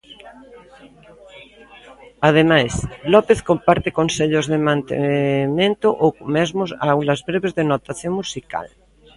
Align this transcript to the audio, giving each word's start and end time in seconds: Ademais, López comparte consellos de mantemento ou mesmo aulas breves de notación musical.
Ademais, 2.29 2.73
López 3.13 3.39
comparte 3.49 3.89
consellos 3.99 4.45
de 4.51 4.57
mantemento 4.67 5.87
ou 6.05 6.11
mesmo 6.35 6.63
aulas 6.91 7.19
breves 7.29 7.53
de 7.57 7.63
notación 7.71 8.11
musical. 8.21 8.67